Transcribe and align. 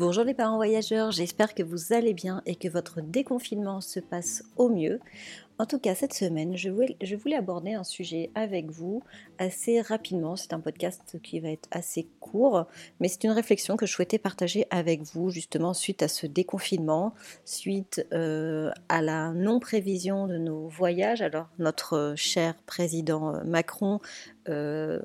Bonjour 0.00 0.24
les 0.24 0.32
parents 0.32 0.56
voyageurs, 0.56 1.10
j'espère 1.10 1.54
que 1.54 1.62
vous 1.62 1.92
allez 1.92 2.14
bien 2.14 2.40
et 2.46 2.54
que 2.54 2.68
votre 2.68 3.02
déconfinement 3.02 3.82
se 3.82 4.00
passe 4.00 4.42
au 4.56 4.70
mieux. 4.70 4.98
En 5.58 5.66
tout 5.66 5.78
cas, 5.78 5.94
cette 5.94 6.14
semaine, 6.14 6.56
je 6.56 6.70
voulais, 6.70 7.36
aborder 7.36 7.74
un 7.74 7.84
sujet 7.84 8.30
avec 8.34 8.70
vous 8.70 9.02
assez 9.36 9.82
rapidement. 9.82 10.36
C'est 10.36 10.54
un 10.54 10.60
podcast 10.60 11.18
qui 11.22 11.38
va 11.38 11.50
être 11.50 11.68
assez 11.70 12.08
court, 12.18 12.64
mais 12.98 13.08
c'est 13.08 13.24
une 13.24 13.30
réflexion 13.32 13.76
que 13.76 13.84
je 13.84 13.92
souhaitais 13.92 14.16
partager 14.16 14.66
avec 14.70 15.02
vous 15.02 15.28
justement 15.28 15.74
suite 15.74 16.02
à 16.02 16.08
ce 16.08 16.26
déconfinement, 16.26 17.12
suite 17.44 18.06
euh, 18.14 18.70
à 18.88 19.02
la 19.02 19.32
non-prévision 19.32 20.28
de 20.28 20.38
nos 20.38 20.66
voyages. 20.66 21.20
Alors, 21.20 21.50
notre 21.58 22.14
cher 22.16 22.54
président 22.64 23.44
Macron... 23.44 24.00
Euh, 24.48 25.02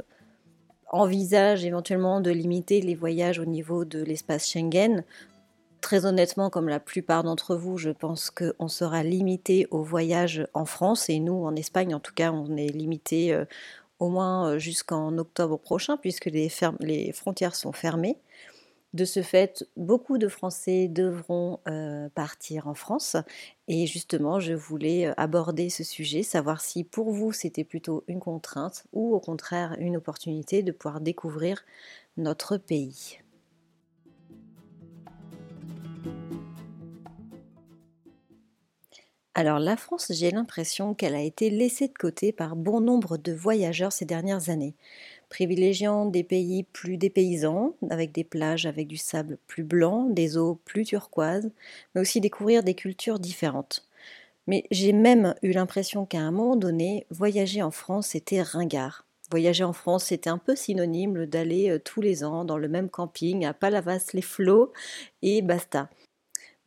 envisage 0.95 1.65
éventuellement 1.65 2.21
de 2.21 2.31
limiter 2.31 2.81
les 2.81 2.95
voyages 2.95 3.39
au 3.39 3.45
niveau 3.45 3.83
de 3.83 4.01
l'espace 4.01 4.49
Schengen. 4.49 5.03
Très 5.81 6.05
honnêtement, 6.05 6.49
comme 6.49 6.69
la 6.69 6.79
plupart 6.79 7.23
d'entre 7.23 7.55
vous, 7.55 7.77
je 7.77 7.89
pense 7.89 8.31
qu'on 8.31 8.67
sera 8.67 9.03
limité 9.03 9.67
aux 9.71 9.83
voyages 9.83 10.47
en 10.53 10.65
France 10.65 11.09
et 11.09 11.19
nous, 11.19 11.45
en 11.45 11.55
Espagne, 11.55 11.93
en 11.93 11.99
tout 11.99 12.13
cas, 12.13 12.31
on 12.31 12.55
est 12.55 12.69
limité 12.69 13.33
euh, 13.33 13.45
au 13.99 14.09
moins 14.09 14.51
euh, 14.51 14.57
jusqu'en 14.57 15.17
octobre 15.17 15.59
prochain 15.59 15.97
puisque 15.97 16.25
les, 16.25 16.49
les 16.79 17.11
frontières 17.11 17.55
sont 17.55 17.73
fermées. 17.73 18.17
De 18.95 19.03
ce 19.03 19.21
fait, 19.21 19.67
beaucoup 19.75 20.17
de 20.17 20.29
Français 20.29 20.87
devront 20.87 21.59
euh, 21.67 22.07
partir 22.15 22.69
en 22.69 22.75
France. 22.75 23.17
Et 23.67 23.87
justement, 23.87 24.39
je 24.39 24.53
voulais 24.53 25.07
euh, 25.07 25.13
aborder 25.17 25.69
ce 25.69 25.83
sujet, 25.83 26.23
savoir 26.23 26.61
si 26.61 26.85
pour 26.85 27.11
vous 27.11 27.33
c'était 27.33 27.65
plutôt 27.65 28.05
une 28.07 28.21
contrainte 28.21 28.85
ou 28.93 29.13
au 29.13 29.19
contraire 29.19 29.75
une 29.79 29.97
opportunité 29.97 30.63
de 30.63 30.71
pouvoir 30.71 31.01
découvrir 31.01 31.65
notre 32.15 32.55
pays. 32.55 33.19
Alors 39.37 39.59
la 39.59 39.75
France, 39.75 40.13
j'ai 40.15 40.31
l'impression 40.31 40.93
qu'elle 40.93 41.15
a 41.15 41.21
été 41.21 41.49
laissée 41.49 41.89
de 41.89 41.93
côté 41.93 42.31
par 42.31 42.55
bon 42.55 42.79
nombre 42.79 43.17
de 43.17 43.33
voyageurs 43.33 43.91
ces 43.91 44.05
dernières 44.05 44.49
années 44.49 44.75
privilégiant 45.29 46.05
des 46.05 46.23
pays 46.23 46.63
plus 46.63 46.97
dépaysants, 46.97 47.75
avec 47.89 48.11
des 48.11 48.23
plages 48.23 48.65
avec 48.65 48.87
du 48.87 48.97
sable 48.97 49.37
plus 49.47 49.63
blanc, 49.63 50.05
des 50.09 50.37
eaux 50.37 50.59
plus 50.65 50.85
turquoises, 50.85 51.51
mais 51.93 52.01
aussi 52.01 52.21
découvrir 52.21 52.63
des 52.63 52.75
cultures 52.75 53.19
différentes. 53.19 53.87
Mais 54.47 54.65
j'ai 54.71 54.93
même 54.93 55.35
eu 55.41 55.51
l'impression 55.51 56.05
qu'à 56.05 56.19
un 56.19 56.31
moment 56.31 56.55
donné, 56.55 57.05
voyager 57.09 57.61
en 57.61 57.71
France 57.71 58.15
était 58.15 58.41
ringard. 58.41 59.05
Voyager 59.31 59.63
en 59.63 59.73
France, 59.73 60.05
c'était 60.05 60.29
un 60.29 60.37
peu 60.37 60.55
synonyme 60.55 61.25
d'aller 61.25 61.71
euh, 61.71 61.79
tous 61.79 62.01
les 62.01 62.23
ans 62.23 62.45
dans 62.45 62.59
le 62.59 62.67
même 62.67 62.89
camping 62.89 63.43
à 63.45 63.53
Palavas-les-Flots 63.53 64.71
et 65.23 65.41
basta. 65.41 65.89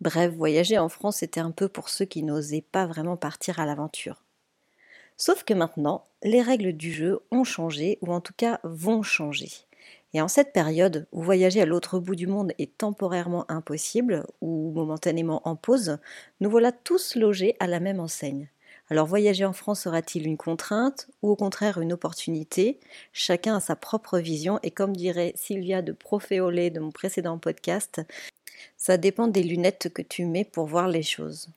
Bref, 0.00 0.32
voyager 0.34 0.78
en 0.78 0.88
France, 0.88 1.18
c'était 1.18 1.40
un 1.40 1.52
peu 1.52 1.68
pour 1.68 1.88
ceux 1.88 2.04
qui 2.04 2.22
n'osaient 2.22 2.64
pas 2.72 2.86
vraiment 2.86 3.16
partir 3.16 3.60
à 3.60 3.66
l'aventure. 3.66 4.24
Sauf 5.20 5.42
que 5.42 5.52
maintenant, 5.52 6.04
les 6.22 6.40
règles 6.40 6.72
du 6.72 6.92
jeu 6.92 7.20
ont 7.32 7.42
changé, 7.42 7.98
ou 8.02 8.12
en 8.12 8.20
tout 8.20 8.32
cas 8.36 8.60
vont 8.62 9.02
changer. 9.02 9.50
Et 10.14 10.22
en 10.22 10.28
cette 10.28 10.52
période 10.52 11.06
où 11.12 11.22
voyager 11.22 11.60
à 11.60 11.66
l'autre 11.66 11.98
bout 11.98 12.14
du 12.14 12.28
monde 12.28 12.52
est 12.58 12.78
temporairement 12.78 13.44
impossible, 13.50 14.24
ou 14.40 14.70
momentanément 14.70 15.42
en 15.44 15.56
pause, 15.56 15.98
nous 16.40 16.48
voilà 16.48 16.70
tous 16.70 17.16
logés 17.16 17.56
à 17.58 17.66
la 17.66 17.80
même 17.80 17.98
enseigne. 17.98 18.48
Alors 18.90 19.06
voyager 19.06 19.44
en 19.44 19.52
France 19.52 19.80
sera-t-il 19.80 20.26
une 20.26 20.38
contrainte 20.38 21.08
ou 21.20 21.30
au 21.30 21.36
contraire 21.36 21.78
une 21.78 21.92
opportunité? 21.92 22.78
Chacun 23.12 23.56
a 23.56 23.60
sa 23.60 23.76
propre 23.76 24.18
vision 24.18 24.60
et 24.62 24.70
comme 24.70 24.96
dirait 24.96 25.34
Sylvia 25.36 25.82
de 25.82 25.92
Proféolé 25.92 26.70
de 26.70 26.80
mon 26.80 26.92
précédent 26.92 27.38
podcast, 27.38 28.00
ça 28.76 28.96
dépend 28.96 29.26
des 29.26 29.42
lunettes 29.42 29.92
que 29.92 30.02
tu 30.02 30.24
mets 30.24 30.44
pour 30.44 30.66
voir 30.66 30.88
les 30.88 31.02
choses. 31.02 31.50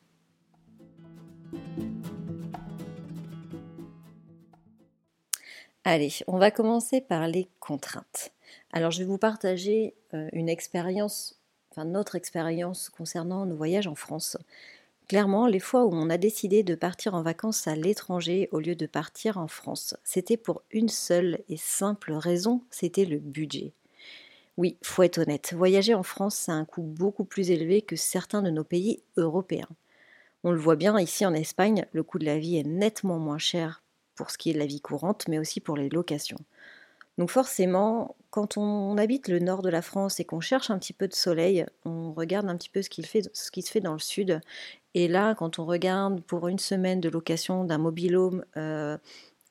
Allez, 5.84 6.14
on 6.28 6.38
va 6.38 6.52
commencer 6.52 7.02
par 7.02 7.28
les 7.28 7.50
contraintes. 7.60 8.32
Alors 8.72 8.92
je 8.92 9.00
vais 9.00 9.06
vous 9.06 9.18
partager 9.18 9.96
euh, 10.14 10.30
une 10.32 10.48
expérience, 10.48 11.40
enfin 11.72 11.86
notre 11.86 12.16
expérience 12.16 12.90
concernant 12.90 13.48
nos 13.48 13.56
voyages 13.56 13.88
en 13.88 13.96
France. 13.96 14.38
Clairement, 15.08 15.48
les 15.48 15.60
fois 15.60 15.86
où 15.86 15.92
on 15.92 16.12
a 16.12 16.20
décidé 16.20 16.62
de 16.62 16.76
partir 16.76 17.16
en 17.16 17.24
vacances 17.24 17.68
à 17.68 17.76
l'étranger 17.76 18.48
au 18.52 18.60
lieu 18.60 18.76
de 18.76 18.86
partir 18.86 19.40
en 19.40 19.48
France, 19.48 19.96
c'était 20.04 20.38
pour 20.38 20.62
une 20.70 20.88
seule 20.88 21.40
et 21.50 21.58
simple 21.58 22.14
raison, 22.14 22.62
c'était 22.70 23.06
le 23.06 23.18
budget. 23.18 23.74
Oui, 24.58 24.78
faut 24.84 25.02
être 25.02 25.18
honnête, 25.18 25.54
voyager 25.54 25.96
en 25.96 26.04
France, 26.04 26.48
a 26.48 26.54
un 26.54 26.66
coût 26.66 26.84
beaucoup 26.84 27.26
plus 27.26 27.50
élevé 27.50 27.82
que 27.82 27.96
certains 27.96 28.44
de 28.44 28.52
nos 28.52 28.64
pays 28.64 29.02
européens. 29.18 29.70
On 30.44 30.52
le 30.52 30.60
voit 30.60 30.76
bien 30.76 31.00
ici 31.00 31.26
en 31.26 31.34
Espagne, 31.34 31.88
le 31.92 32.04
coût 32.04 32.20
de 32.20 32.26
la 32.26 32.38
vie 32.38 32.58
est 32.58 32.68
nettement 32.68 33.18
moins 33.18 33.40
cher 33.40 33.82
pour 34.16 34.32
ce 34.32 34.38
qui 34.38 34.50
est 34.50 34.54
de 34.54 34.60
la 34.60 34.66
vie 34.66 34.82
courante, 34.82 35.28
mais 35.28 35.40
aussi 35.40 35.60
pour 35.60 35.78
les 35.78 35.90
locations. 35.90 36.38
Donc 37.18 37.30
forcément, 37.30 38.16
quand 38.30 38.58
on 38.58 38.98
habite 38.98 39.28
le 39.28 39.40
nord 39.40 39.62
de 39.62 39.70
la 39.70 39.82
France 39.82 40.20
et 40.20 40.26
qu'on 40.26 40.40
cherche 40.40 40.70
un 40.70 40.80
petit 40.80 40.94
peu 40.94 41.08
de 41.08 41.14
soleil, 41.14 41.66
on 41.86 42.14
regarde 42.14 42.50
un 42.50 42.58
petit 42.58 42.70
peu 42.70 42.82
ce, 42.82 42.90
qui 42.90 43.04
se 43.62 43.72
fait 43.72 43.82
dans 43.82 43.94
le 43.94 44.00
sud. 44.00 44.42
Et 44.94 45.08
là, 45.08 45.36
quand 45.36 45.60
on 45.60 45.66
regarde 45.66 46.22
pour 46.22 46.48
une 46.48 46.60
semaine 46.60 47.00
de 47.02 47.10
location 47.10 47.64
d'un 47.64 47.78
mobilhome 47.78 48.44
euh, 48.58 48.98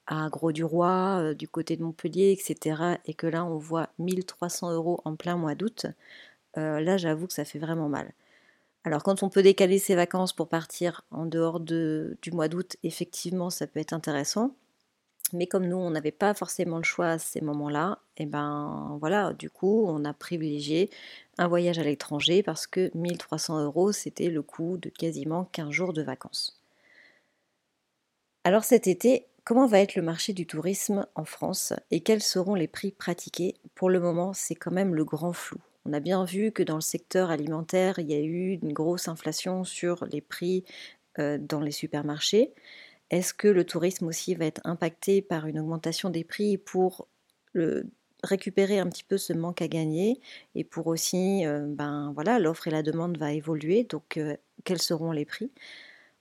à 0.07 0.29
Gros-du-Roi, 0.29 1.21
euh, 1.23 1.35
du 1.35 1.49
côté 1.49 1.77
de 1.77 1.83
Montpellier, 1.83 2.33
etc., 2.33 2.99
et 3.07 3.15
que 3.15 3.27
là 3.27 3.45
on 3.45 3.59
voit 3.59 3.91
1300 3.99 4.73
euros 4.73 5.01
en 5.05 5.17
plein 5.17 5.37
mois 5.37 5.55
d'août, 5.55 5.87
euh, 6.59 6.81
là 6.81 6.97
j'avoue 6.97 7.27
que 7.27 7.33
ça 7.33 7.45
fait 7.45 7.59
vraiment 7.59 7.89
mal. 7.89 8.13
Alors 8.85 9.03
quand 9.03 9.23
on 9.23 9.29
peut 9.29 9.43
décaler 9.43 9.79
ses 9.79 9.95
vacances 9.95 10.33
pour 10.33 10.49
partir 10.49 11.03
en 11.11 11.27
dehors 11.27 11.61
de, 11.61 12.17
du 12.23 12.33
mois 12.33 12.49
d'août, 12.49 12.77
effectivement 12.83 13.51
ça 13.51 13.67
peut 13.67 13.81
être 13.81 13.93
intéressant. 13.93 14.55
Mais 15.33 15.47
comme 15.47 15.67
nous, 15.67 15.77
on 15.77 15.91
n'avait 15.91 16.11
pas 16.11 16.35
forcément 16.35 16.79
le 16.79 16.83
choix 16.83 17.11
à 17.11 17.19
ces 17.19 17.41
moments-là, 17.41 18.01
et 18.17 18.25
eh 18.25 18.27
ben 18.27 18.97
voilà, 19.01 19.33
du 19.33 19.49
coup, 19.49 19.85
on 19.87 20.05
a 20.05 20.13
privilégié 20.13 20.91
un 21.39 21.47
voyage 21.47 21.79
à 21.79 21.85
l'étranger 21.85 22.43
parce 22.43 22.67
que 22.67 22.91
1300 22.95 23.63
euros, 23.63 23.93
c'était 23.93 24.29
le 24.29 24.43
coût 24.43 24.77
de 24.77 24.89
quasiment 24.89 25.45
15 25.53 25.71
jours 25.71 25.93
de 25.93 26.03
vacances. 26.03 26.61
Alors 28.45 28.65
cet 28.65 28.87
été, 28.87 29.27
comment 29.45 29.67
va 29.67 29.81
être 29.81 29.95
le 29.95 30.03
marché 30.03 30.33
du 30.33 30.47
tourisme 30.47 31.07
en 31.15 31.25
France 31.25 31.75
et 31.91 32.01
quels 32.01 32.23
seront 32.23 32.55
les 32.55 32.69
prix 32.69 32.91
pratiqués? 32.91 33.55
Pour 33.75 33.91
le 33.91 34.01
moment, 34.01 34.33
c'est 34.33 34.55
quand 34.55 34.73
même 34.73 34.95
le 34.95 35.05
grand 35.05 35.33
flou. 35.33 35.59
On 35.87 35.93
a 35.93 36.01
bien 36.01 36.25
vu 36.25 36.53
que 36.53 36.63
dans 36.63 36.77
le 36.77 36.81
secteur 36.81 37.31
alimentaire, 37.31 37.99
il 37.99 38.11
y 38.11 38.15
a 38.15 38.21
eu 38.21 38.59
une 38.63 38.73
grosse 38.73 39.09
inflation 39.09 39.65
sur 39.65 40.05
les 40.07 40.21
prix 40.21 40.65
euh, 41.19 41.39
dans 41.39 41.61
les 41.61 41.73
supermarchés. 41.73 42.53
Est-ce 43.11 43.35
que 43.35 43.49
le 43.49 43.65
tourisme 43.65 44.07
aussi 44.07 44.35
va 44.35 44.47
être 44.47 44.61
impacté 44.65 45.23
par 45.23 45.47
une 45.47 45.59
augmentation 45.59 46.11
des 46.11 46.25
prix 46.25 46.59
pour 46.59 47.09
récupérer 48.23 48.79
un 48.79 48.89
petit 48.89 49.05
peu 49.05 49.19
ce 49.19 49.33
manque 49.33 49.63
à 49.63 49.69
gagner 49.69 50.21
et 50.55 50.65
pour 50.65 50.87
aussi, 50.87 51.47
euh, 51.47 51.67
ben 51.67 52.13
voilà, 52.15 52.39
l'offre 52.39 52.69
et 52.69 52.71
la 52.71 52.83
demande 52.83 53.19
va 53.19 53.33
évoluer, 53.33 53.85
donc 53.85 54.17
euh, 54.17 54.37
quels 54.65 54.83
seront 54.83 55.13
les 55.13 55.25
prix? 55.25 55.51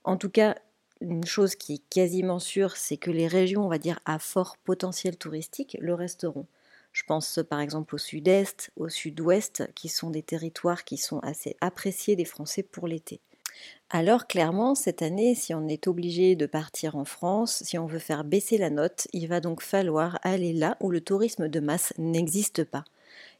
En 0.04 0.16
tout 0.16 0.30
cas, 0.30 0.56
une 1.00 1.24
chose 1.24 1.54
qui 1.54 1.74
est 1.74 1.88
quasiment 1.90 2.38
sûre, 2.38 2.76
c'est 2.76 2.96
que 2.96 3.10
les 3.10 3.26
régions, 3.28 3.64
on 3.64 3.68
va 3.68 3.78
dire, 3.78 4.00
à 4.04 4.18
fort 4.18 4.56
potentiel 4.58 5.16
touristique 5.16 5.76
le 5.80 5.94
resteront. 5.94 6.46
Je 6.92 7.02
pense 7.04 7.40
par 7.48 7.60
exemple 7.60 7.94
au 7.94 7.98
sud-est, 7.98 8.70
au 8.76 8.88
sud-ouest, 8.88 9.68
qui 9.74 9.88
sont 9.88 10.10
des 10.10 10.22
territoires 10.22 10.84
qui 10.84 10.96
sont 10.96 11.20
assez 11.20 11.56
appréciés 11.60 12.16
des 12.16 12.24
Français 12.24 12.62
pour 12.62 12.88
l'été. 12.88 13.20
Alors 13.90 14.26
clairement, 14.26 14.74
cette 14.74 15.02
année, 15.02 15.34
si 15.34 15.54
on 15.54 15.68
est 15.68 15.86
obligé 15.86 16.36
de 16.36 16.46
partir 16.46 16.96
en 16.96 17.04
France, 17.04 17.62
si 17.64 17.78
on 17.78 17.86
veut 17.86 17.98
faire 17.98 18.24
baisser 18.24 18.58
la 18.58 18.70
note, 18.70 19.08
il 19.12 19.26
va 19.26 19.40
donc 19.40 19.62
falloir 19.62 20.18
aller 20.22 20.52
là 20.52 20.76
où 20.80 20.90
le 20.90 21.00
tourisme 21.00 21.48
de 21.48 21.60
masse 21.60 21.92
n'existe 21.98 22.64
pas. 22.64 22.84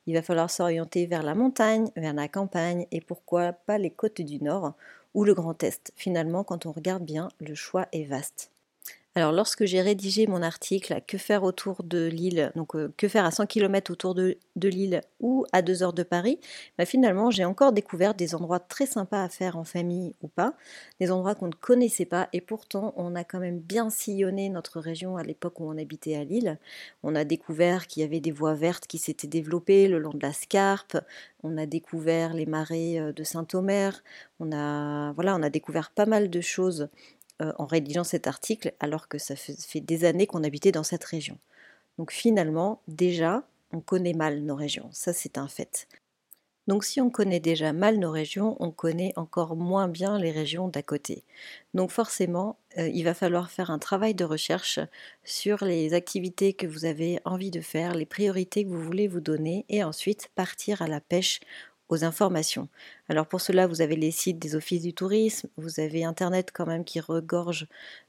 Il 0.06 0.14
va 0.14 0.22
falloir 0.22 0.50
s'orienter 0.50 1.06
vers 1.06 1.22
la 1.22 1.34
montagne, 1.34 1.90
vers 1.96 2.14
la 2.14 2.28
campagne 2.28 2.86
et 2.90 3.00
pourquoi 3.00 3.52
pas 3.52 3.78
les 3.78 3.90
côtes 3.90 4.20
du 4.20 4.42
Nord 4.42 4.74
ou 5.14 5.24
le 5.24 5.34
Grand 5.34 5.62
Est. 5.62 5.92
Finalement, 5.96 6.44
quand 6.44 6.66
on 6.66 6.72
regarde 6.72 7.04
bien, 7.04 7.28
le 7.38 7.54
choix 7.54 7.86
est 7.92 8.04
vaste. 8.04 8.50
Alors 9.16 9.32
lorsque 9.32 9.64
j'ai 9.64 9.80
rédigé 9.80 10.28
mon 10.28 10.40
article 10.40 11.00
Que 11.04 11.18
faire 11.18 11.42
autour 11.42 11.82
de 11.82 12.06
l'île, 12.06 12.52
donc 12.54 12.76
euh, 12.76 12.94
que 12.96 13.08
faire 13.08 13.24
à 13.24 13.32
100 13.32 13.46
km 13.46 13.90
autour 13.90 14.14
de, 14.14 14.38
l'île 14.62 15.00
ou 15.18 15.44
à 15.52 15.62
2 15.62 15.82
heures 15.82 15.92
de 15.92 16.04
Paris, 16.04 16.38
bah, 16.78 16.84
finalement 16.84 17.28
j'ai 17.32 17.44
encore 17.44 17.72
découvert 17.72 18.14
des 18.14 18.36
endroits 18.36 18.60
très 18.60 18.86
sympas 18.86 19.24
à 19.24 19.28
faire 19.28 19.56
en 19.56 19.64
famille 19.64 20.14
ou 20.22 20.28
pas, 20.28 20.54
des 21.00 21.10
endroits 21.10 21.34
qu'on 21.34 21.48
ne 21.48 21.54
connaissait 21.54 22.04
pas 22.04 22.28
et 22.32 22.40
pourtant 22.40 22.94
on 22.96 23.16
a 23.16 23.24
quand 23.24 23.40
même 23.40 23.58
bien 23.58 23.90
sillonné 23.90 24.48
notre 24.48 24.78
région 24.78 25.16
à 25.16 25.24
l'époque 25.24 25.58
où 25.58 25.68
on 25.68 25.76
habitait 25.76 26.14
à 26.14 26.22
Lille. 26.22 26.56
On 27.02 27.16
a 27.16 27.24
découvert 27.24 27.88
qu'il 27.88 28.02
y 28.02 28.06
avait 28.06 28.20
des 28.20 28.30
voies 28.30 28.54
vertes 28.54 28.86
qui 28.86 28.98
s'étaient 28.98 29.26
développées 29.26 29.88
le 29.88 29.98
long 29.98 30.12
de 30.14 30.22
la 30.22 30.32
Scarpe, 30.32 30.96
on 31.42 31.58
a 31.58 31.66
découvert 31.66 32.32
les 32.32 32.46
marais 32.46 33.00
euh, 33.00 33.12
de 33.12 33.24
Saint-Omer, 33.24 34.04
on 34.38 34.52
a, 34.52 35.12
voilà, 35.14 35.34
on 35.34 35.42
a 35.42 35.50
découvert 35.50 35.90
pas 35.90 36.06
mal 36.06 36.30
de 36.30 36.40
choses 36.40 36.88
euh, 37.40 37.52
en 37.58 37.66
rédigeant 37.66 38.04
cet 38.04 38.26
article 38.26 38.72
alors 38.80 39.08
que 39.08 39.18
ça 39.18 39.36
fait, 39.36 39.80
des 39.80 40.04
années 40.04 40.26
qu'on 40.26 40.44
habitait 40.44 40.72
dans 40.72 40.82
cette 40.82 41.04
région. 41.04 41.38
Donc 41.98 42.12
finalement, 42.12 42.80
déjà, 42.88 43.44
on 43.72 43.80
connaît 43.80 44.14
mal 44.14 44.40
nos 44.42 44.56
régions, 44.56 44.88
ça 44.92 45.12
c'est 45.12 45.38
un 45.38 45.48
fait. 45.48 45.86
Donc 46.66 46.84
si 46.84 47.00
on 47.00 47.10
connaît 47.10 47.40
déjà 47.40 47.72
mal 47.72 47.98
nos 47.98 48.12
régions, 48.12 48.56
on 48.60 48.70
connaît 48.70 49.12
encore 49.16 49.56
moins 49.56 49.88
bien 49.88 50.18
les 50.18 50.30
régions 50.30 50.68
d'à 50.68 50.82
côté. 50.82 51.24
Donc 51.74 51.90
forcément, 51.90 52.58
euh, 52.78 52.88
il 52.88 53.02
va 53.02 53.14
falloir 53.14 53.50
faire 53.50 53.70
un 53.70 53.78
travail 53.78 54.14
de 54.14 54.24
recherche 54.24 54.78
sur 55.24 55.64
les 55.64 55.94
activités 55.94 56.52
que 56.52 56.66
vous 56.66 56.84
avez 56.84 57.18
envie 57.24 57.50
de 57.50 57.60
faire, 57.60 57.94
les 57.94 58.06
priorités 58.06 58.64
que 58.64 58.68
vous 58.68 58.82
voulez 58.82 59.08
vous 59.08 59.20
donner, 59.20 59.64
et 59.68 59.82
ensuite 59.82 60.30
partir 60.36 60.80
à 60.80 60.86
la 60.86 61.00
pêche 61.00 61.40
aux 61.90 62.04
informations. 62.04 62.68
Alors 63.08 63.26
pour 63.26 63.40
cela, 63.40 63.66
vous 63.66 63.82
avez 63.82 63.96
les 63.96 64.12
sites 64.12 64.38
des 64.38 64.54
offices 64.54 64.82
du 64.82 64.94
tourisme, 64.94 65.48
vous 65.56 65.80
avez 65.80 66.04
Internet 66.04 66.50
quand 66.54 66.66
même 66.66 66.84
qui 66.84 67.00
regorge 67.00 67.66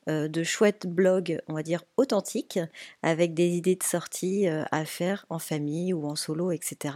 euh, 0.08 0.28
de 0.28 0.44
chouettes 0.44 0.88
blogs, 0.88 1.42
on 1.48 1.54
va 1.54 1.64
dire 1.64 1.84
authentiques, 1.98 2.60
avec 3.04 3.34
des 3.34 3.50
idées 3.50 3.76
de 3.76 3.84
sortie 3.84 4.48
euh, 4.48 4.64
à 4.72 4.86
faire 4.86 5.26
en 5.30 5.40
famille 5.40 5.94
ou 5.94 6.06
en 6.08 6.16
solo, 6.16 6.52
etc. 6.52 6.94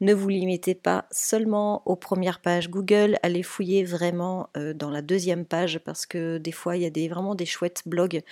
Ne 0.00 0.12
vous 0.12 0.28
limitez 0.28 0.74
pas 0.74 1.06
seulement 1.10 1.82
aux 1.86 1.96
premières 1.96 2.40
pages 2.40 2.68
Google, 2.68 3.16
allez 3.22 3.42
fouiller 3.42 3.84
vraiment 3.84 4.50
euh, 4.56 4.72
dans 4.72 4.90
la 4.90 5.02
deuxième 5.02 5.44
page 5.44 5.78
parce 5.78 6.06
que 6.06 6.38
des 6.38 6.52
fois 6.52 6.76
il 6.76 6.82
y 6.82 6.86
a 6.86 6.90
des, 6.90 7.08
vraiment 7.08 7.34
des 7.34 7.46
chouettes 7.46 7.82
blogs 7.86 8.22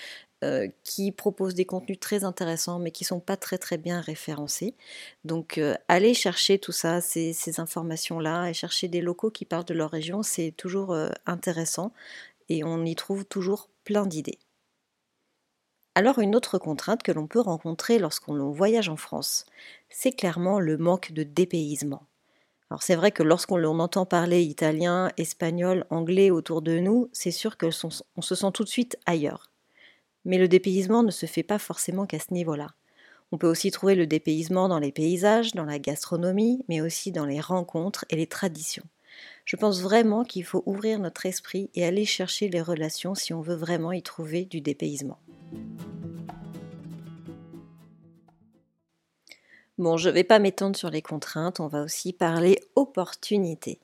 euh, 0.43 0.69
qui 0.83 1.13
proposent 1.13 1.55
des 1.55 1.65
contenus 1.65 2.01
très 2.01 2.25
intéressants 2.25 2.79
mais 2.81 2.91
qui 2.91 3.05
ne 3.05 3.09
sont 3.09 3.21
pas 3.21 3.37
très 3.37 3.79
bien 3.79 4.01
référencés. 4.01 4.75
Donc 5.25 5.59
euh, 5.59 5.77
allez 5.87 6.15
chercher 6.15 6.59
tout 6.59 6.73
ça, 6.73 7.01
ces, 7.01 7.61
informations-là, 7.61 8.49
et 8.49 8.55
chercher 8.55 8.89
des 8.89 9.01
locaux 9.01 9.31
qui 9.31 9.45
parlent 9.45 9.65
de 9.65 9.75
leur 9.75 9.91
région, 9.91 10.23
c'est 10.23 10.53
toujours 10.57 10.93
euh, 10.93 11.11
intéressant 11.27 11.93
et 12.49 12.65
on 12.65 12.85
y 12.85 12.97
trouve 12.97 13.25
toujours 13.25 13.69
plein 13.85 14.05
d'idées. 14.05 14.39
Alors 15.95 16.19
une 16.19 16.35
autre 16.35 16.59
contrainte 16.59 17.05
que 17.05 17.13
l'on 17.13 17.29
peut 17.29 17.41
rencontrer 17.41 17.99
lorsqu'on 18.01 18.51
voyage 18.51 18.89
en 18.89 18.97
France, 18.97 19.45
c'est 19.91 20.13
clairement 20.13 20.59
le 20.59 20.77
manque 20.77 21.13
de 21.13 21.23
dépaysement. 21.23 22.03
Alors 22.71 22.83
c'est 22.83 22.97
vrai 22.97 23.13
que 23.13 23.23
lorsqu'on 23.23 23.63
entend 23.63 24.07
parler 24.07 24.43
italien, 24.43 25.13
espagnol, 25.19 25.87
anglais 25.91 26.31
autour 26.31 26.63
de 26.63 26.79
nous, 26.79 27.11
c'est 27.13 27.31
sûr 27.31 27.59
qu'on 27.59 27.71
se 27.71 28.35
sent 28.35 28.53
tout 28.53 28.65
de 28.65 28.69
suite 28.69 28.99
ailleurs. 29.07 29.52
Mais 30.25 30.39
le 30.39 30.49
dépaysement 30.49 31.03
ne 31.03 31.11
se 31.11 31.27
fait 31.27 31.43
pas 31.43 31.59
forcément 31.59 32.07
qu'à 32.07 32.19
ce 32.19 32.33
niveau-là. 32.33 32.69
On 33.33 33.39
peut 33.39 33.49
aussi 33.49 33.71
trouver 33.71 33.95
le 33.95 34.07
dépaysement 34.07 34.69
dans 34.69 34.79
les 34.79 34.93
paysages, 34.93 35.53
dans 35.53 35.65
la 35.65 35.79
gastronomie, 35.79 36.65
mais 36.69 36.81
aussi 36.81 37.13
dans 37.13 37.25
les 37.25 37.41
rencontres 37.41 38.05
et 38.11 38.17
les 38.17 38.27
traditions. 38.27 38.85
Je 39.45 39.57
pense 39.57 39.81
vraiment 39.81 40.25
qu'il 40.25 40.45
faut 40.45 40.63
ouvrir 40.67 40.99
notre 40.99 41.27
esprit 41.27 41.71
et 41.75 41.85
aller 41.85 42.05
chercher 42.05 42.49
les 42.49 42.63
relations 42.63 43.15
si 43.15 43.33
on 43.33 43.41
veut 43.41 43.55
vraiment 43.55 43.93
y 43.93 44.03
trouver 44.03 44.45
du 44.45 44.61
dépaysement. 44.61 45.19
Bon, 49.79 49.97
je 49.97 50.11
ne 50.11 50.15
vais 50.15 50.25
pas 50.25 50.39
m'étendre 50.39 50.77
sur 50.77 50.91
les 50.91 51.03
contraintes, 51.03 51.59
on 51.59 51.67
va 51.67 51.83
aussi 51.83 52.13
parler 52.13 52.61
opportunités. 52.77 53.81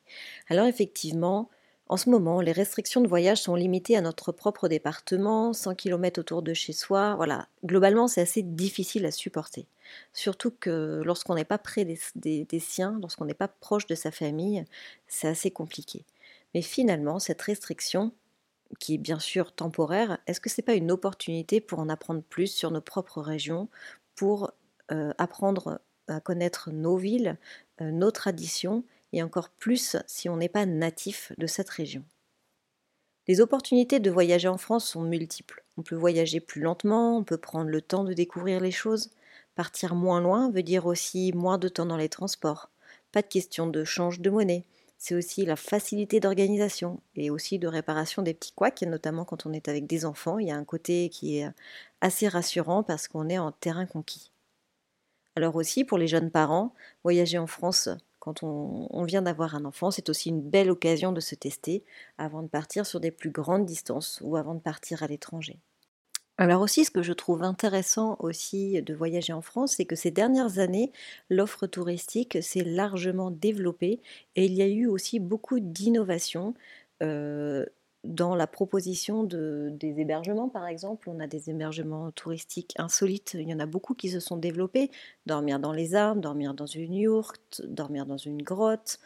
Alors 0.48 0.66
effectivement, 0.66 1.48
en 1.88 1.96
ce 1.96 2.10
moment, 2.10 2.40
les 2.42 2.52
restrictions 2.52 3.00
de 3.00 3.08
voyage 3.08 3.42
sont 3.42 3.54
limitées 3.54 3.96
à 3.96 4.02
notre 4.02 4.30
propre 4.30 4.68
département, 4.68 5.54
100 5.54 5.74
km 5.74 6.20
autour 6.20 6.42
de 6.42 6.52
chez 6.52 6.74
soi. 6.74 7.14
Voilà, 7.16 7.48
globalement, 7.64 8.08
c'est 8.08 8.20
assez 8.20 8.42
difficile 8.42 9.06
à 9.06 9.10
supporter. 9.10 9.66
Surtout 10.12 10.50
que 10.50 11.00
lorsqu'on 11.04 11.34
n'est 11.34 11.46
pas 11.46 11.56
près 11.56 11.86
des, 11.86 12.60
siens, 12.60 12.98
lorsqu'on 13.00 13.24
n'est 13.24 13.32
pas 13.32 13.48
proche 13.48 13.86
de 13.86 13.94
sa 13.94 14.10
famille, 14.10 14.64
c'est 15.06 15.28
assez 15.28 15.50
compliqué. 15.50 16.04
Mais 16.54 16.60
finalement, 16.60 17.18
cette 17.18 17.40
restriction, 17.40 18.12
qui 18.78 18.94
est 18.94 18.98
bien 18.98 19.18
sûr 19.18 19.52
temporaire, 19.52 20.18
est-ce 20.26 20.40
que 20.40 20.50
ce 20.50 20.60
n'est 20.60 20.64
pas 20.64 20.74
une 20.74 20.90
opportunité 20.90 21.62
pour 21.62 21.78
en 21.78 21.88
apprendre 21.88 22.22
plus 22.22 22.48
sur 22.48 22.70
nos 22.70 22.82
propres 22.82 23.22
régions, 23.22 23.68
pour 24.14 24.52
euh, 24.92 25.12
apprendre 25.16 25.80
à 26.06 26.20
connaître 26.20 26.70
nos 26.70 26.98
villes, 26.98 27.38
euh, 27.80 27.90
nos 27.90 28.10
traditions 28.10 28.84
et 29.12 29.22
encore 29.22 29.50
plus 29.50 29.96
si 30.06 30.28
on 30.28 30.36
n'est 30.36 30.48
pas 30.48 30.66
natif 30.66 31.32
de 31.38 31.46
cette 31.46 31.70
région. 31.70 32.04
Les 33.26 33.40
opportunités 33.42 34.00
de 34.00 34.10
voyager 34.10 34.48
en 34.48 34.56
France 34.56 34.86
sont 34.86 35.02
multiples. 35.02 35.62
On 35.76 35.82
peut 35.82 35.94
voyager 35.94 36.40
plus 36.40 36.62
lentement, 36.62 37.18
on 37.18 37.24
peut 37.24 37.36
prendre 37.36 37.68
le 37.68 37.82
temps 37.82 38.04
de 38.04 38.14
découvrir 38.14 38.60
les 38.60 38.70
choses. 38.70 39.10
Partir 39.54 39.94
moins 39.94 40.20
loin 40.20 40.50
veut 40.50 40.62
dire 40.62 40.86
aussi 40.86 41.32
moins 41.34 41.58
de 41.58 41.68
temps 41.68 41.84
dans 41.84 41.96
les 41.96 42.08
transports. 42.08 42.70
Pas 43.12 43.22
de 43.22 43.26
question 43.26 43.66
de 43.66 43.84
change 43.84 44.20
de 44.20 44.30
monnaie. 44.30 44.64
C'est 44.96 45.14
aussi 45.14 45.44
la 45.44 45.56
facilité 45.56 46.20
d'organisation 46.20 47.00
et 47.14 47.30
aussi 47.30 47.58
de 47.58 47.68
réparation 47.68 48.22
des 48.22 48.34
petits 48.34 48.52
couacs, 48.52 48.82
notamment 48.82 49.24
quand 49.24 49.46
on 49.46 49.52
est 49.52 49.68
avec 49.68 49.86
des 49.86 50.04
enfants. 50.04 50.38
Il 50.38 50.48
y 50.48 50.50
a 50.50 50.56
un 50.56 50.64
côté 50.64 51.08
qui 51.10 51.38
est 51.38 51.48
assez 52.00 52.28
rassurant 52.28 52.82
parce 52.82 53.08
qu'on 53.08 53.28
est 53.28 53.38
en 53.38 53.52
terrain 53.52 53.86
conquis. 53.86 54.32
Alors 55.36 55.54
aussi, 55.54 55.84
pour 55.84 55.98
les 55.98 56.08
jeunes 56.08 56.30
parents, 56.30 56.74
voyager 57.04 57.38
en 57.38 57.46
France 57.46 57.90
quand 58.18 58.42
on, 58.42 59.04
vient 59.04 59.22
d'avoir 59.22 59.54
un 59.54 59.64
enfant, 59.64 59.90
c'est 59.90 60.08
aussi 60.08 60.28
une 60.28 60.42
belle 60.42 60.70
occasion 60.70 61.12
de 61.12 61.20
se 61.20 61.34
tester 61.34 61.84
avant 62.18 62.42
de 62.42 62.48
partir 62.48 62.84
sur 62.86 63.00
des 63.00 63.10
plus 63.10 63.30
grandes 63.30 63.64
distances 63.64 64.20
ou 64.22 64.36
avant 64.36 64.54
de 64.54 64.60
partir 64.60 65.02
à 65.02 65.06
l'étranger. 65.06 65.58
Alors 66.36 66.62
aussi, 66.62 66.84
ce 66.84 66.90
que 66.90 67.02
je 67.02 67.12
trouve 67.12 67.42
intéressant 67.42 68.16
aussi 68.20 68.80
de 68.82 68.94
voyager 68.94 69.32
en 69.32 69.42
France, 69.42 69.74
c'est 69.76 69.84
que 69.84 69.96
ces 69.96 70.12
dernières 70.12 70.60
années, 70.60 70.92
l'offre 71.30 71.66
touristique 71.66 72.38
s'est 72.42 72.62
largement 72.62 73.32
développée 73.32 74.00
et 74.36 74.46
il 74.46 74.52
y 74.52 74.62
a 74.62 74.68
eu 74.68 74.86
aussi 74.86 75.18
beaucoup 75.18 75.58
d'innovations. 75.58 76.54
Euh, 77.02 77.66
dans 78.08 78.34
la 78.34 78.46
proposition 78.46 79.22
de, 79.22 79.68
des 79.70 80.00
hébergements, 80.00 80.48
par 80.48 80.66
exemple, 80.66 81.10
on 81.10 81.20
a 81.20 81.26
des 81.26 81.50
hébergements 81.50 82.10
touristiques 82.10 82.74
insolites. 82.78 83.36
Il 83.38 83.46
y 83.46 83.54
en 83.54 83.60
a 83.60 83.66
beaucoup 83.66 83.94
qui 83.94 84.08
se 84.08 84.18
sont 84.18 84.38
développés. 84.38 84.90
Dormir 85.26 85.60
dans 85.60 85.72
les 85.72 85.94
arbres, 85.94 86.22
dormir 86.22 86.54
dans 86.54 86.66
une 86.66 86.94
yourte, 86.94 87.60
dormir 87.66 88.06
dans 88.06 88.16
une 88.16 88.42
grotte, 88.42 88.98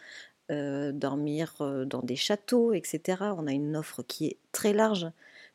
euh, 0.53 0.93
dormir 0.93 1.57
euh, 1.61 1.85
dans 1.85 2.03
des 2.03 2.15
châteaux, 2.15 2.73
etc. 2.73 3.25
On 3.37 3.49
a 3.49 3.53
une 3.53 3.77
offre 3.77 4.05
qui 4.05 4.27
est 4.27 4.39
très 4.53 4.73
large, 4.73 5.11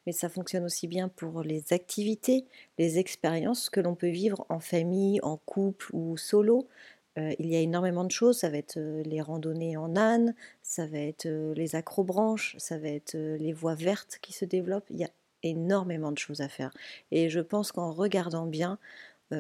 mais 0.05 0.11
ça 0.11 0.27
fonctionne 0.27 0.65
aussi 0.65 0.87
bien 0.87 1.07
pour 1.07 1.41
les 1.41 1.71
activités, 1.71 2.45
les 2.77 2.99
expériences 2.99 3.69
que 3.69 3.79
l'on 3.79 3.95
peut 3.95 4.09
vivre 4.09 4.45
en 4.49 4.59
famille, 4.59 5.21
en 5.23 5.37
couple 5.37 5.87
ou 5.93 6.17
solo. 6.17 6.67
Il 7.17 7.47
y 7.47 7.55
a 7.55 7.59
énormément 7.59 8.03
de 8.03 8.11
choses, 8.11 8.37
ça 8.37 8.49
va 8.49 8.57
être 8.57 8.77
les 8.77 9.21
randonnées 9.21 9.75
en 9.75 9.95
âne, 9.95 10.35
ça 10.61 10.85
va 10.85 10.99
être 10.99 11.27
les 11.27 11.75
acrobranches, 11.75 12.55
ça 12.59 12.77
va 12.77 12.89
être 12.89 13.15
les 13.15 13.53
voies 13.53 13.75
vertes 13.75 14.19
qui 14.21 14.33
se 14.33 14.45
développent. 14.45 14.89
Il 14.91 14.97
y 14.97 15.03
a 15.03 15.09
énormément 15.43 16.11
de 16.11 16.17
choses 16.17 16.41
à 16.41 16.47
faire. 16.47 16.71
Et 17.11 17.29
je 17.29 17.39
pense 17.39 17.71
qu'en 17.71 17.91
regardant 17.91 18.45
bien, 18.45 18.77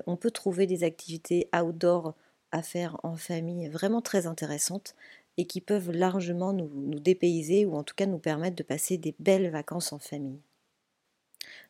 on 0.07 0.15
peut 0.15 0.31
trouver 0.31 0.65
des 0.65 0.83
activités 0.83 1.49
outdoor 1.55 2.15
à 2.51 2.61
faire 2.61 2.99
en 3.03 3.15
famille 3.15 3.67
vraiment 3.67 4.01
très 4.01 4.25
intéressantes 4.25 4.95
et 5.37 5.45
qui 5.45 5.61
peuvent 5.61 5.91
largement 5.91 6.53
nous, 6.53 6.69
nous 6.73 6.99
dépayser 6.99 7.65
ou 7.65 7.75
en 7.75 7.83
tout 7.83 7.95
cas 7.95 8.07
nous 8.07 8.17
permettre 8.17 8.55
de 8.55 8.63
passer 8.63 8.97
des 8.97 9.13
belles 9.19 9.51
vacances 9.51 9.93
en 9.93 9.99
famille. 9.99 10.41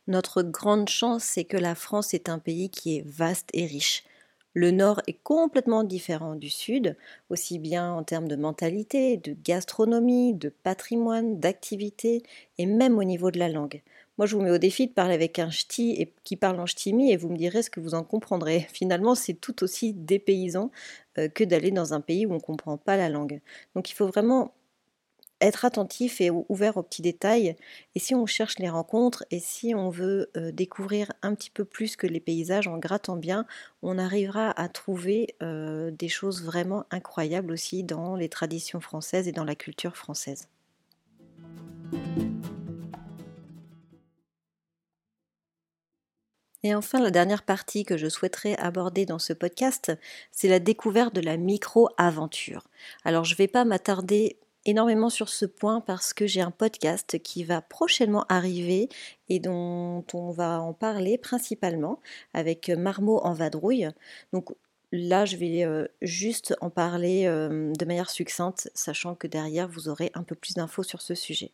Notre 0.08 0.42
grande 0.42 0.88
chance, 0.88 1.24
c'est 1.24 1.44
que 1.44 1.58
la 1.58 1.76
France 1.76 2.14
est 2.14 2.30
un 2.30 2.40
pays 2.40 2.70
qui 2.70 2.98
est 2.98 3.06
vaste 3.06 3.50
et 3.54 3.66
riche. 3.66 4.06
Le 4.54 4.72
nord 4.72 5.02
est 5.08 5.22
complètement 5.24 5.84
différent 5.84 6.36
du 6.36 6.50
sud, 6.50 6.98
aussi 7.30 7.60
bien 7.60 7.94
en 7.94 8.04
termes 8.04 8.28
de 8.28 8.36
mentalité, 8.36 9.18
de 9.18 9.36
gastronomie, 9.44 10.34
de 10.34 10.50
patrimoine, 10.50 11.40
d'activité 11.40 12.24
et 12.58 12.66
même 12.66 12.98
au 12.98 13.04
niveau 13.04 13.30
de 13.32 13.40
la 13.40 13.50
langue. 13.50 13.82
Moi, 14.18 14.26
je 14.26 14.36
vous 14.36 14.42
mets 14.42 14.50
au 14.52 14.58
défi 14.58 14.88
de 14.88 14.94
parler 14.94 15.14
avec 15.14 15.38
un 15.38 15.52
ch'ti 15.52 16.10
qui 16.24 16.36
parle 16.38 16.60
en 16.60 16.66
ch'timi 16.66 17.12
et 17.12 17.18
vous 17.18 17.30
me 17.30 17.38
direz 17.38 17.62
ce 17.62 17.70
que 17.70 17.80
vous 17.80 17.94
en 17.94 18.04
comprendrez. 18.04 18.62
Finalement, 18.74 19.14
c'est 19.14 19.36
tout 19.36 19.64
aussi 19.64 19.94
dépaysant 19.94 20.72
euh, 21.20 21.28
que 21.30 21.44
d'aller 21.44 21.70
dans 21.72 21.94
un 21.94 22.02
pays 22.02 22.26
où 22.26 22.32
on 22.32 22.36
ne 22.36 22.40
comprend 22.40 22.78
pas 22.78 22.98
la 22.98 23.10
langue. 23.10 23.42
Donc, 23.76 23.92
il 23.92 23.94
faut 23.94 24.08
vraiment 24.08 24.54
être 25.42 25.66
attentif 25.66 26.22
et 26.22 26.30
ouvert 26.32 26.78
aux 26.78 26.84
petits 26.84 27.02
détails. 27.02 27.56
Et 27.96 28.00
si 28.00 28.16
on 28.16 28.26
cherche 28.26 28.60
les 28.60 28.70
rencontres 28.70 29.26
et 29.32 29.40
si 29.40 29.76
on 29.76 29.90
veut 29.90 30.30
euh, 30.38 30.52
découvrir 30.52 31.12
un 31.22 31.36
petit 31.36 31.50
peu 31.50 31.66
plus 31.66 31.96
que 31.96 32.08
les 32.08 32.20
paysages 32.20 32.68
en 32.68 32.78
grattant 32.78 33.18
bien, 33.18 33.46
on 33.82 33.98
arrivera 33.98 34.52
à 34.52 34.68
trouver 34.68 35.36
euh, 35.42 35.92
des 35.92 36.10
choses 36.10 36.44
vraiment 36.44 36.86
incroyables 36.92 37.52
aussi 37.52 37.84
dans 37.84 38.16
les 38.16 38.30
traditions 38.30 38.80
françaises 38.80 39.28
et 39.28 39.32
dans 39.32 39.46
la 39.46 39.56
culture 39.56 39.96
française. 39.96 40.48
Et 46.64 46.74
enfin, 46.76 47.00
la 47.00 47.12
dernière 47.12 47.44
partie 47.44 47.86
que 47.86 47.98
je 47.98 48.10
souhaiterais 48.10 48.58
aborder 48.58 49.06
dans 49.06 49.20
ce 49.20 49.32
podcast, 49.32 49.94
c'est 50.32 50.50
la 50.50 50.60
découverte 50.60 51.14
de 51.14 51.22
la 51.22 51.38
micro-aventure. 51.38 52.68
Alors, 53.06 53.24
je 53.24 53.36
ne 53.36 53.38
vais 53.38 53.48
pas 53.48 53.64
m'attarder 53.64 54.38
énormément 54.68 55.10
sur 55.10 55.30
ce 55.30 55.46
point 55.46 55.82
parce 55.82 56.14
que 56.14 56.28
j'ai 56.28 56.42
un 56.42 56.52
podcast 56.52 57.18
qui 57.24 57.44
va 57.44 57.62
prochainement 57.62 58.26
arriver 58.30 58.90
et 59.30 59.40
dont 59.40 60.06
on 60.14 60.32
va 60.32 60.62
en 60.62 60.74
parler 60.74 61.18
principalement 61.18 62.00
avec 62.34 62.70
Marmot 62.70 63.20
en 63.24 63.34
vadrouille. 63.34 63.90
Donc 64.34 64.50
là, 64.92 65.26
je 65.26 65.38
vais 65.38 65.64
euh, 65.64 65.88
juste 66.02 66.56
en 66.62 66.70
parler 66.70 67.26
euh, 67.26 67.72
de 67.74 67.86
manière 67.86 68.10
succincte, 68.10 68.70
sachant 68.76 69.16
que 69.16 69.28
derrière, 69.28 69.68
vous 69.68 69.90
aurez 69.90 70.12
un 70.14 70.24
peu 70.24 70.36
plus 70.36 70.54
d'infos 70.54 70.84
sur 70.84 71.02
ce 71.02 71.16
sujet. 71.16 71.52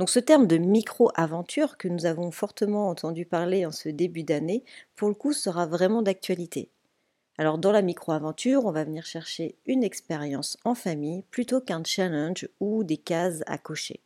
Donc 0.00 0.10
ce 0.10 0.18
terme 0.18 0.48
de 0.48 0.56
micro-aventure 0.56 1.76
que 1.76 1.86
nous 1.86 2.04
avons 2.04 2.32
fortement 2.32 2.88
entendu 2.88 3.26
parler 3.26 3.64
en 3.64 3.70
ce 3.70 3.88
début 3.88 4.24
d'année, 4.24 4.64
pour 4.96 5.08
le 5.08 5.14
coup, 5.14 5.32
sera 5.32 5.66
vraiment 5.66 6.02
d'actualité. 6.02 6.68
Alors 7.36 7.58
dans 7.58 7.72
la 7.72 7.82
micro-aventure, 7.82 8.64
on 8.64 8.70
va 8.70 8.84
venir 8.84 9.06
chercher 9.06 9.56
une 9.66 9.82
expérience 9.82 10.56
en 10.64 10.74
famille 10.74 11.22
plutôt 11.30 11.60
qu'un 11.60 11.82
challenge 11.84 12.48
ou 12.60 12.84
des 12.84 12.96
cases 12.96 13.42
à 13.46 13.58
cocher. 13.58 14.00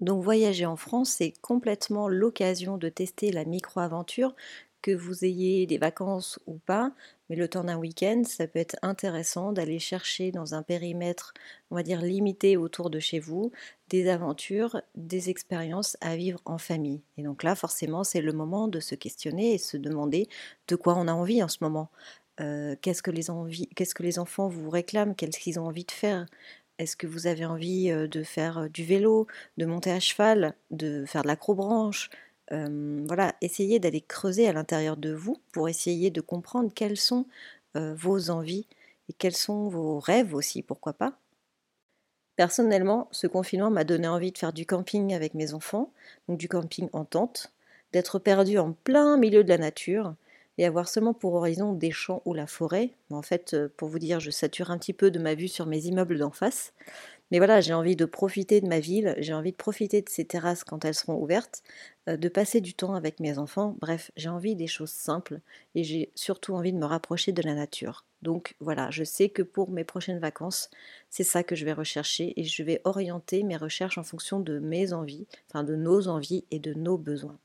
Donc 0.00 0.22
voyager 0.22 0.64
en 0.64 0.76
France, 0.76 1.10
c'est 1.10 1.34
complètement 1.40 2.08
l'occasion 2.08 2.78
de 2.78 2.88
tester 2.88 3.32
la 3.32 3.44
micro-aventure 3.44 4.34
que 4.82 4.90
vous 4.90 5.24
ayez 5.24 5.66
des 5.66 5.78
vacances 5.78 6.38
ou 6.46 6.58
pas, 6.58 6.92
mais 7.28 7.36
le 7.36 7.48
temps 7.48 7.64
d'un 7.64 7.76
week-end, 7.76 8.22
ça 8.24 8.46
peut 8.46 8.58
être 8.58 8.76
intéressant 8.82 9.52
d'aller 9.52 9.78
chercher 9.78 10.30
dans 10.30 10.54
un 10.54 10.62
périmètre, 10.62 11.34
on 11.70 11.76
va 11.76 11.82
dire 11.82 12.00
limité 12.00 12.56
autour 12.56 12.90
de 12.90 13.00
chez 13.00 13.18
vous, 13.18 13.52
des 13.88 14.08
aventures, 14.08 14.80
des 14.94 15.30
expériences 15.30 15.96
à 16.00 16.16
vivre 16.16 16.40
en 16.44 16.58
famille. 16.58 17.02
Et 17.16 17.22
donc 17.22 17.42
là, 17.42 17.54
forcément, 17.54 18.04
c'est 18.04 18.20
le 18.20 18.32
moment 18.32 18.68
de 18.68 18.80
se 18.80 18.94
questionner 18.94 19.54
et 19.54 19.58
se 19.58 19.76
demander 19.76 20.28
de 20.68 20.76
quoi 20.76 20.94
on 20.96 21.08
a 21.08 21.12
envie 21.12 21.42
en 21.42 21.48
ce 21.48 21.58
moment. 21.60 21.90
Euh, 22.40 22.76
qu'est-ce 22.80 23.02
que 23.02 23.10
les 23.10 23.24
qu'est-ce 23.74 23.94
que 23.94 24.02
les 24.02 24.18
enfants 24.18 24.48
vous 24.48 24.70
réclament, 24.70 25.14
qu'est-ce 25.14 25.40
qu'ils 25.40 25.58
ont 25.58 25.66
envie 25.66 25.84
de 25.84 25.90
faire? 25.90 26.26
Est-ce 26.78 26.96
que 26.96 27.08
vous 27.08 27.26
avez 27.26 27.44
envie 27.44 27.90
euh, 27.90 28.06
de 28.06 28.22
faire 28.22 28.58
euh, 28.58 28.68
du 28.68 28.84
vélo, 28.84 29.26
de 29.56 29.66
monter 29.66 29.90
à 29.90 29.98
cheval, 30.00 30.54
de 30.70 31.04
faire 31.06 31.22
de 31.22 31.28
l'acrobranche, 31.28 32.10
voilà, 32.50 33.34
essayez 33.40 33.78
d'aller 33.78 34.00
creuser 34.00 34.48
à 34.48 34.52
l'intérieur 34.52 34.96
de 34.96 35.12
vous 35.12 35.38
pour 35.52 35.68
essayer 35.68 36.10
de 36.10 36.20
comprendre 36.20 36.72
quelles 36.74 36.96
sont 36.96 37.26
vos 37.74 38.30
envies 38.30 38.66
et 39.08 39.12
quels 39.12 39.36
sont 39.36 39.68
vos 39.68 39.98
rêves 39.98 40.34
aussi, 40.34 40.62
pourquoi 40.62 40.92
pas. 40.92 41.18
Personnellement, 42.36 43.08
ce 43.10 43.26
confinement 43.26 43.70
m'a 43.70 43.84
donné 43.84 44.06
envie 44.06 44.32
de 44.32 44.38
faire 44.38 44.52
du 44.52 44.64
camping 44.64 45.12
avec 45.12 45.34
mes 45.34 45.54
enfants, 45.54 45.92
donc 46.28 46.38
du 46.38 46.48
camping 46.48 46.88
en 46.92 47.04
tente, 47.04 47.52
d'être 47.92 48.18
perdu 48.18 48.58
en 48.58 48.72
plein 48.72 49.16
milieu 49.16 49.42
de 49.42 49.48
la 49.48 49.58
nature 49.58 50.14
et 50.56 50.64
avoir 50.64 50.88
seulement 50.88 51.14
pour 51.14 51.34
horizon 51.34 51.72
des 51.72 51.90
champs 51.90 52.22
ou 52.24 52.34
la 52.34 52.46
forêt. 52.46 52.90
En 53.10 53.22
fait, 53.22 53.56
pour 53.76 53.88
vous 53.88 53.98
dire, 53.98 54.20
je 54.20 54.30
sature 54.30 54.70
un 54.70 54.78
petit 54.78 54.92
peu 54.92 55.10
de 55.10 55.18
ma 55.18 55.34
vue 55.34 55.48
sur 55.48 55.66
mes 55.66 55.86
immeubles 55.86 56.18
d'en 56.18 56.30
face. 56.30 56.72
Mais 57.30 57.38
voilà, 57.38 57.60
j'ai 57.60 57.74
envie 57.74 57.96
de 57.96 58.04
profiter 58.04 58.60
de 58.60 58.66
ma 58.68 58.80
ville, 58.80 59.14
j'ai 59.18 59.34
envie 59.34 59.52
de 59.52 59.56
profiter 59.56 60.02
de 60.02 60.08
ces 60.08 60.24
terrasses 60.24 60.64
quand 60.64 60.84
elles 60.84 60.94
seront 60.94 61.20
ouvertes, 61.22 61.62
euh, 62.08 62.16
de 62.16 62.28
passer 62.28 62.60
du 62.60 62.74
temps 62.74 62.94
avec 62.94 63.20
mes 63.20 63.38
enfants. 63.38 63.76
Bref, 63.80 64.10
j'ai 64.16 64.28
envie 64.28 64.56
des 64.56 64.66
choses 64.66 64.90
simples 64.90 65.40
et 65.74 65.84
j'ai 65.84 66.10
surtout 66.14 66.54
envie 66.54 66.72
de 66.72 66.78
me 66.78 66.86
rapprocher 66.86 67.32
de 67.32 67.42
la 67.42 67.54
nature. 67.54 68.04
Donc 68.22 68.56
voilà, 68.60 68.90
je 68.90 69.04
sais 69.04 69.28
que 69.28 69.42
pour 69.42 69.70
mes 69.70 69.84
prochaines 69.84 70.18
vacances, 70.18 70.70
c'est 71.10 71.24
ça 71.24 71.42
que 71.44 71.54
je 71.54 71.64
vais 71.64 71.72
rechercher 71.72 72.32
et 72.40 72.44
je 72.44 72.62
vais 72.62 72.80
orienter 72.84 73.42
mes 73.42 73.56
recherches 73.56 73.98
en 73.98 74.02
fonction 74.04 74.40
de 74.40 74.58
mes 74.58 74.92
envies, 74.92 75.26
enfin 75.48 75.64
de 75.64 75.76
nos 75.76 76.08
envies 76.08 76.44
et 76.50 76.58
de 76.58 76.74
nos 76.74 76.98
besoins. 76.98 77.38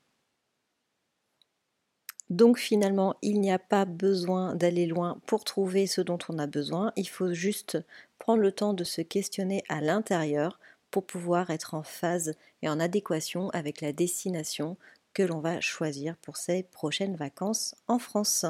Donc 2.30 2.58
finalement, 2.58 3.16
il 3.22 3.40
n'y 3.40 3.50
a 3.52 3.58
pas 3.58 3.84
besoin 3.84 4.54
d'aller 4.54 4.86
loin 4.86 5.20
pour 5.26 5.44
trouver 5.44 5.86
ce 5.86 6.00
dont 6.00 6.18
on 6.28 6.38
a 6.38 6.46
besoin, 6.46 6.92
il 6.96 7.08
faut 7.08 7.32
juste 7.32 7.78
prendre 8.18 8.42
le 8.42 8.52
temps 8.52 8.74
de 8.74 8.84
se 8.84 9.00
questionner 9.02 9.62
à 9.68 9.80
l'intérieur 9.80 10.58
pour 10.90 11.06
pouvoir 11.06 11.50
être 11.50 11.74
en 11.74 11.82
phase 11.82 12.34
et 12.62 12.68
en 12.68 12.80
adéquation 12.80 13.50
avec 13.50 13.80
la 13.80 13.92
destination 13.92 14.76
que 15.12 15.22
l'on 15.22 15.40
va 15.40 15.60
choisir 15.60 16.16
pour 16.18 16.36
ses 16.36 16.62
prochaines 16.62 17.16
vacances 17.16 17.74
en 17.88 17.98
France. 17.98 18.46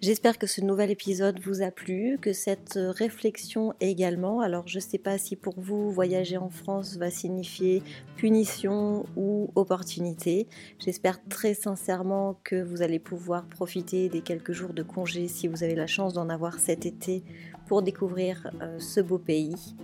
J'espère 0.00 0.38
que 0.38 0.46
ce 0.46 0.62
nouvel 0.62 0.90
épisode 0.90 1.40
vous 1.40 1.60
a 1.60 1.70
plu, 1.70 2.16
que 2.22 2.32
cette 2.32 2.78
réflexion 2.78 3.74
également. 3.82 4.40
Alors 4.40 4.66
je 4.66 4.78
ne 4.78 4.82
sais 4.82 4.96
pas 4.96 5.18
si 5.18 5.36
pour 5.36 5.60
vous 5.60 5.92
voyager 5.92 6.38
en 6.38 6.48
France 6.48 6.96
va 6.96 7.10
signifier 7.10 7.82
punition 8.16 9.04
ou 9.14 9.50
opportunité. 9.56 10.48
J'espère 10.78 11.22
très 11.28 11.52
sincèrement 11.52 12.40
que 12.44 12.62
vous 12.62 12.80
allez 12.80 12.98
pouvoir 12.98 13.44
profiter 13.44 14.08
des 14.08 14.22
quelques 14.22 14.52
jours 14.52 14.72
de 14.72 14.82
congé 14.82 15.28
si 15.28 15.48
vous 15.48 15.64
avez 15.64 15.74
la 15.74 15.86
chance 15.86 16.14
d'en 16.14 16.30
avoir 16.30 16.60
cet 16.60 16.86
été 16.86 17.22
pour 17.66 17.82
découvrir 17.82 18.50
euh, 18.62 18.78
ce 18.78 19.00
beau 19.00 19.18
pays. 19.18 19.76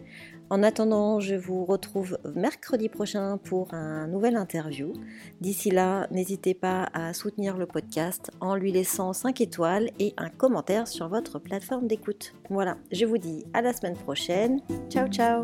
En 0.48 0.62
attendant, 0.62 1.18
je 1.18 1.34
vous 1.34 1.64
retrouve 1.64 2.18
mercredi 2.34 2.88
prochain 2.88 3.38
pour 3.38 3.74
un 3.74 4.06
nouvel 4.06 4.36
interview. 4.36 4.92
D'ici 5.40 5.70
là, 5.70 6.06
n'hésitez 6.10 6.54
pas 6.54 6.88
à 6.94 7.12
soutenir 7.14 7.56
le 7.56 7.66
podcast 7.66 8.30
en 8.40 8.54
lui 8.54 8.70
laissant 8.70 9.12
5 9.12 9.40
étoiles 9.40 9.90
et 9.98 10.14
un 10.16 10.28
commentaire 10.28 10.86
sur 10.86 11.08
votre 11.08 11.38
plateforme 11.38 11.88
d'écoute. 11.88 12.34
Voilà, 12.48 12.76
je 12.92 13.04
vous 13.06 13.18
dis 13.18 13.44
à 13.54 13.62
la 13.62 13.72
semaine 13.72 13.96
prochaine. 13.96 14.60
Ciao 14.88 15.08
ciao 15.08 15.42